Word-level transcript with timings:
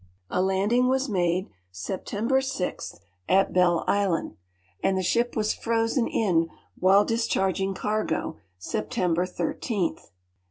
A 0.31 0.41
landing 0.41 0.87
was 0.87 1.07
madt*, 1.07 1.43
September 1.69 2.41
0, 2.41 2.77
at 3.29 3.53
Dell 3.53 3.83
island, 3.85 4.35
and 4.81 4.97
the 4.97 5.03
ship 5.03 5.35
was 5.35 5.53
frozen 5.53 6.07
in 6.07 6.49
while 6.79 7.05
discharging 7.05 7.75
cargo, 7.75 8.37
September 8.57 9.27
l.'k. 9.37 9.99